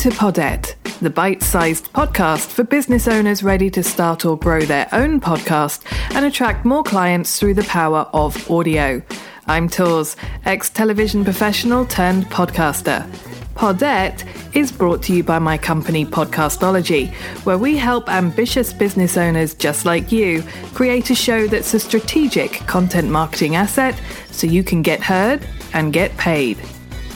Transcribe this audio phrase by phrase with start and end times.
[0.00, 4.88] to Podette, the bite sized podcast for business owners ready to start or grow their
[4.92, 5.84] own podcast
[6.14, 9.02] and attract more clients through the power of audio.
[9.46, 10.16] I'm Tors,
[10.46, 13.06] ex television professional turned podcaster.
[13.54, 14.26] Podette
[14.56, 17.12] is brought to you by my company Podcastology,
[17.44, 20.42] where we help ambitious business owners just like you
[20.72, 25.92] create a show that's a strategic content marketing asset so you can get heard and
[25.92, 26.58] get paid.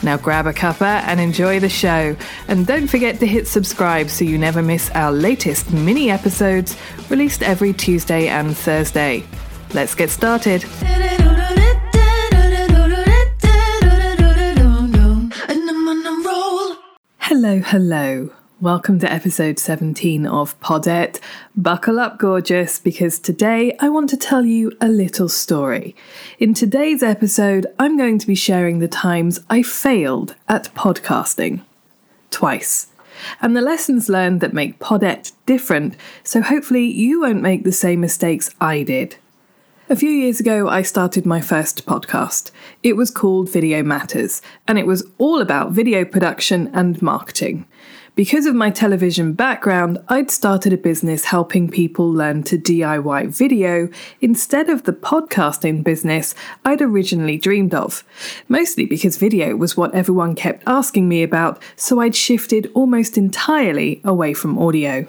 [0.05, 2.15] Now grab a cuppa and enjoy the show.
[2.47, 6.77] And don't forget to hit subscribe so you never miss our latest mini episodes
[7.09, 9.23] released every Tuesday and Thursday.
[9.73, 10.63] Let's get started.
[17.19, 18.29] Hello, hello.
[18.61, 21.19] Welcome to episode 17 of Podette.
[21.57, 25.93] Buckle up, gorgeous, because today I want to tell you a little story.
[26.39, 31.63] In today's episode, I'm going to be sharing the times I failed at podcasting.
[32.31, 32.87] Twice.
[33.41, 37.99] And the lessons learned that make Podette different, so hopefully you won't make the same
[37.99, 39.17] mistakes I did.
[39.87, 42.49] A few years ago, I started my first podcast.
[42.81, 47.67] It was called Video Matters, and it was all about video production and marketing.
[48.15, 53.87] Because of my television background, I'd started a business helping people learn to DIY video
[54.21, 56.33] instead of the podcasting business
[56.65, 58.03] I'd originally dreamed of.
[58.49, 64.01] Mostly because video was what everyone kept asking me about, so I'd shifted almost entirely
[64.03, 65.05] away from audio.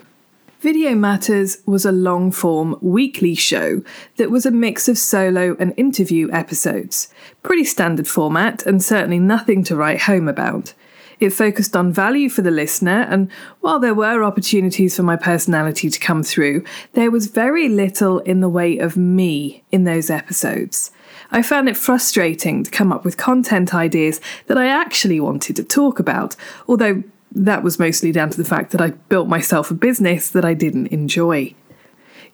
[0.66, 3.84] Video Matters was a long form weekly show
[4.16, 7.06] that was a mix of solo and interview episodes.
[7.44, 10.74] Pretty standard format, and certainly nothing to write home about.
[11.20, 15.88] It focused on value for the listener, and while there were opportunities for my personality
[15.88, 16.64] to come through,
[16.94, 20.90] there was very little in the way of me in those episodes.
[21.30, 25.62] I found it frustrating to come up with content ideas that I actually wanted to
[25.62, 26.34] talk about,
[26.66, 30.44] although that was mostly down to the fact that I built myself a business that
[30.44, 31.54] I didn't enjoy.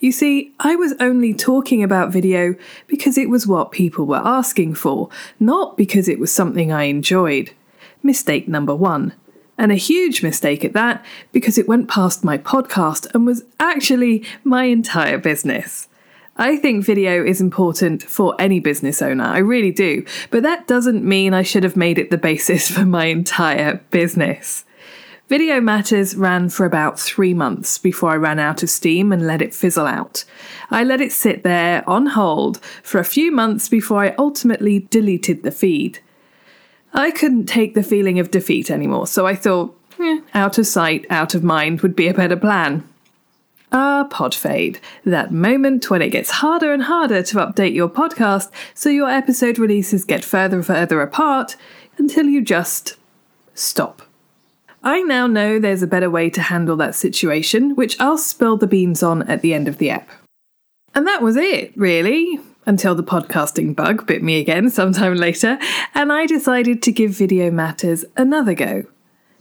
[0.02, 2.56] You see, I was only talking about video
[2.88, 5.08] because it was what people were asking for,
[5.38, 7.52] not because it was something I enjoyed.
[8.02, 9.14] Mistake number one.
[9.56, 14.24] And a huge mistake at that, because it went past my podcast and was actually
[14.42, 15.86] my entire business.
[16.36, 21.04] I think video is important for any business owner, I really do, but that doesn't
[21.04, 24.64] mean I should have made it the basis for my entire business.
[25.32, 29.40] Video Matters ran for about three months before I ran out of steam and let
[29.40, 30.26] it fizzle out.
[30.70, 35.42] I let it sit there on hold for a few months before I ultimately deleted
[35.42, 36.00] the feed.
[36.92, 41.06] I couldn't take the feeling of defeat anymore, so I thought, eh, out of sight,
[41.08, 42.86] out of mind would be a better plan.
[43.72, 44.80] Ah, pod fade.
[45.06, 49.58] That moment when it gets harder and harder to update your podcast so your episode
[49.58, 51.56] releases get further and further apart
[51.96, 52.96] until you just
[53.54, 54.02] stop.
[54.84, 58.66] I now know there's a better way to handle that situation, which I'll spill the
[58.66, 60.08] beans on at the end of the app.
[60.94, 65.58] And that was it, really, until the podcasting bug bit me again sometime later,
[65.94, 68.84] and I decided to give Video Matters another go.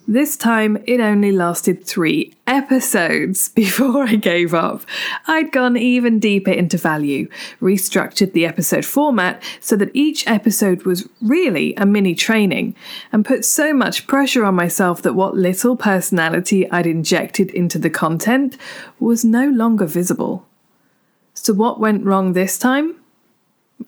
[0.07, 4.81] This time, it only lasted three episodes before I gave up.
[5.27, 7.29] I'd gone even deeper into value,
[7.61, 12.75] restructured the episode format so that each episode was really a mini training,
[13.11, 17.91] and put so much pressure on myself that what little personality I'd injected into the
[17.91, 18.57] content
[18.99, 20.47] was no longer visible.
[21.35, 22.95] So, what went wrong this time?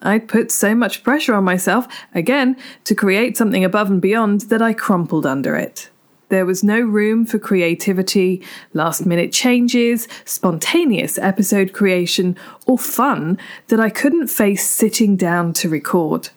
[0.00, 4.62] I'd put so much pressure on myself, again, to create something above and beyond that
[4.62, 5.90] I crumpled under it.
[6.34, 12.36] There was no room for creativity, last minute changes, spontaneous episode creation,
[12.66, 16.30] or fun that I couldn't face sitting down to record.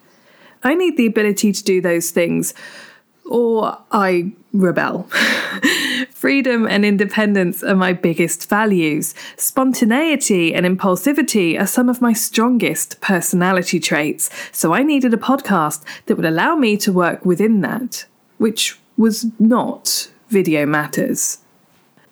[0.62, 2.54] I need the ability to do those things,
[3.26, 5.10] or I rebel.
[6.12, 9.16] Freedom and independence are my biggest values.
[9.36, 15.84] Spontaneity and impulsivity are some of my strongest personality traits, so I needed a podcast
[16.06, 18.06] that would allow me to work within that,
[18.38, 21.40] which was not Video Matters.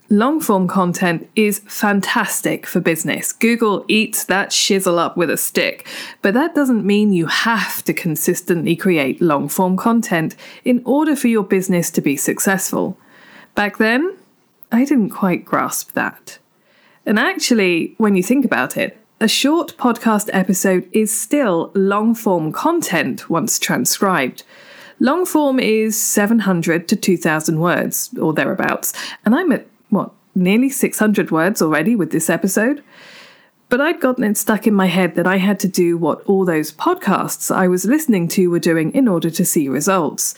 [0.09, 3.33] Long form content is fantastic for business.
[3.33, 5.87] Google eats that shizzle up with a stick,
[6.21, 11.27] but that doesn't mean you have to consistently create long form content in order for
[11.27, 12.97] your business to be successful.
[13.55, 14.15] Back then,
[14.71, 16.37] I didn't quite grasp that.
[17.03, 22.51] And actually, when you think about it, a short podcast episode is still long form
[22.51, 24.43] content once transcribed.
[24.99, 28.93] Long form is 700 to 2000 words or thereabouts,
[29.25, 32.83] and I'm at what, nearly 600 words already with this episode?
[33.67, 36.45] But I'd gotten it stuck in my head that I had to do what all
[36.45, 40.35] those podcasts I was listening to were doing in order to see results.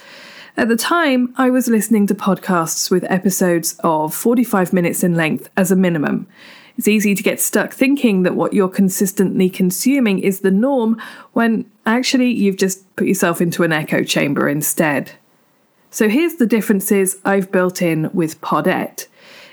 [0.56, 5.50] At the time, I was listening to podcasts with episodes of 45 minutes in length
[5.56, 6.25] as a minimum.
[6.77, 11.01] It's easy to get stuck thinking that what you're consistently consuming is the norm
[11.33, 15.13] when actually you've just put yourself into an echo chamber instead.
[15.89, 19.07] So here's the differences I've built in with Podette.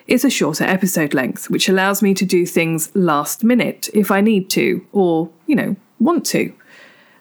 [0.06, 4.20] It's a shorter episode length, which allows me to do things last minute if I
[4.20, 6.52] need to, or, you know, want to.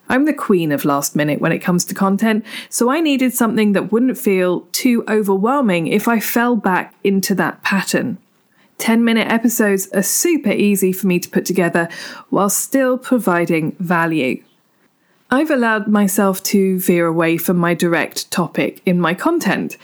[0.09, 3.71] I'm the queen of last minute when it comes to content, so I needed something
[3.71, 8.17] that wouldn't feel too overwhelming if I fell back into that pattern.
[8.83, 11.87] 10 minute episodes are super easy for me to put together
[12.29, 14.43] while still providing value.
[15.31, 19.77] I've allowed myself to veer away from my direct topic in my content.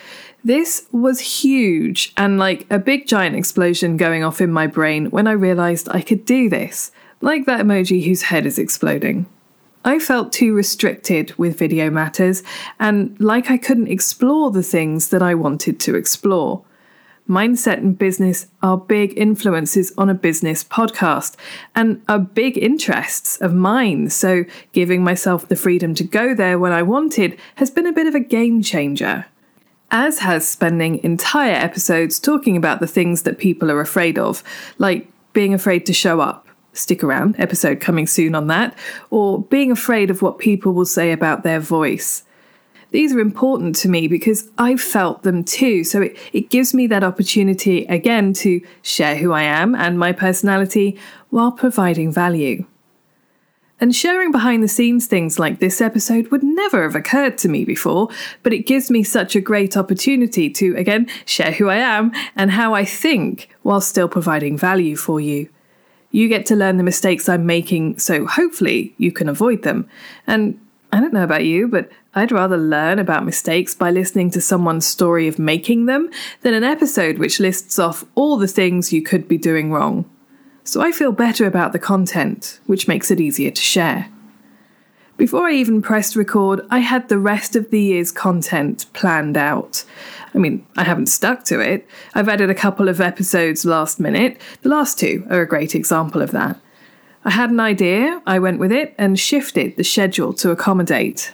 [0.44, 5.28] This was huge and like a big giant explosion going off in my brain when
[5.28, 6.92] I realised I could do this,
[7.22, 9.28] like that emoji whose head is exploding.
[9.86, 12.44] I felt too restricted with video matters
[12.82, 16.66] and like I couldn't explore the things that I wanted to explore.
[17.30, 21.36] Mindset and business are big influences on a business podcast
[21.76, 24.10] and are big interests of mine.
[24.10, 28.08] So, giving myself the freedom to go there when I wanted has been a bit
[28.08, 29.28] of a game changer.
[29.92, 34.44] As has spending entire episodes talking about the things that people are afraid of,
[34.80, 38.78] like being afraid to show up stick around, episode coming soon on that,
[39.10, 42.24] or being afraid of what people will say about their voice.
[42.92, 45.84] These are important to me because I've felt them too.
[45.84, 50.12] So it, it gives me that opportunity again to share who I am and my
[50.12, 50.98] personality
[51.30, 52.66] while providing value.
[53.82, 57.64] And sharing behind the scenes things like this episode would never have occurred to me
[57.64, 58.10] before,
[58.44, 62.52] but it gives me such a great opportunity to, again, share who I am and
[62.52, 65.48] how I think while still providing value for you.
[66.12, 69.88] You get to learn the mistakes I'm making, so hopefully you can avoid them.
[70.28, 70.60] And
[70.92, 74.88] I don't know about you, but I'd rather learn about mistakes by listening to someone's
[74.88, 76.10] story of making them
[76.42, 80.10] than an episode which lists off all the things you could be doing wrong.
[80.64, 84.10] So I feel better about the content, which makes it easier to share.
[85.18, 89.84] Before I even pressed record, I had the rest of the year's content planned out.
[90.34, 91.88] I mean, I haven't stuck to it.
[92.16, 94.40] I've added a couple of episodes last minute.
[94.62, 96.60] The last two are a great example of that.
[97.26, 101.34] I had an idea, I went with it, and shifted the schedule to accommodate.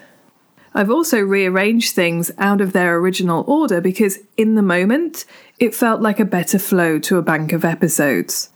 [0.74, 5.26] I've also rearranged things out of their original order because, in the moment,
[5.60, 8.50] it felt like a better flow to a bank of episodes.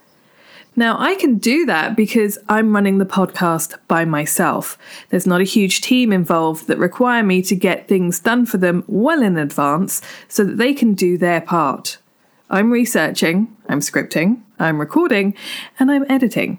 [0.76, 4.76] Now, I can do that because I'm running the podcast by myself.
[5.08, 8.84] There's not a huge team involved that require me to get things done for them
[8.86, 11.98] well in advance so that they can do their part.
[12.50, 15.34] I'm researching, I'm scripting, I'm recording,
[15.78, 16.58] and I'm editing.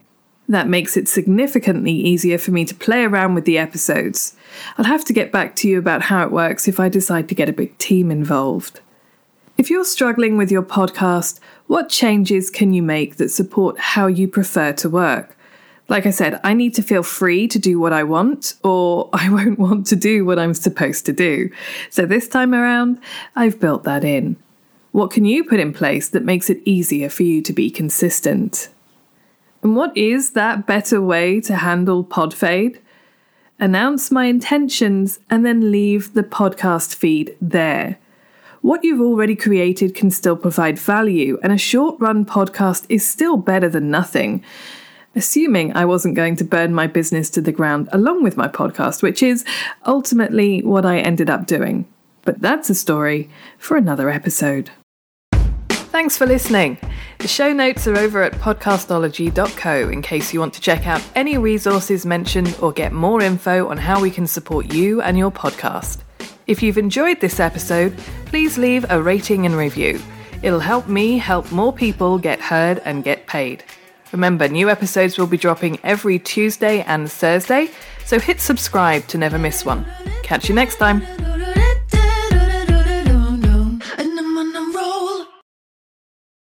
[0.51, 4.35] That makes it significantly easier for me to play around with the episodes.
[4.77, 7.35] I'll have to get back to you about how it works if I decide to
[7.35, 8.81] get a big team involved.
[9.57, 14.27] If you're struggling with your podcast, what changes can you make that support how you
[14.27, 15.37] prefer to work?
[15.87, 19.29] Like I said, I need to feel free to do what I want, or I
[19.29, 21.49] won't want to do what I'm supposed to do.
[21.89, 22.99] So this time around,
[23.37, 24.35] I've built that in.
[24.91, 28.67] What can you put in place that makes it easier for you to be consistent?
[29.63, 32.79] And what is that better way to handle pod fade?
[33.59, 37.99] Announce my intentions and then leave the podcast feed there.
[38.61, 43.37] What you've already created can still provide value, and a short run podcast is still
[43.37, 44.43] better than nothing.
[45.15, 49.03] Assuming I wasn't going to burn my business to the ground along with my podcast,
[49.03, 49.43] which is
[49.85, 51.87] ultimately what I ended up doing.
[52.23, 54.71] But that's a story for another episode.
[55.91, 56.77] Thanks for listening.
[57.19, 61.37] The show notes are over at podcastology.co in case you want to check out any
[61.37, 65.99] resources mentioned or get more info on how we can support you and your podcast.
[66.47, 70.01] If you've enjoyed this episode, please leave a rating and review.
[70.41, 73.65] It'll help me help more people get heard and get paid.
[74.13, 77.69] Remember, new episodes will be dropping every Tuesday and Thursday,
[78.05, 79.85] so hit subscribe to never miss one.
[80.23, 81.01] Catch you next time.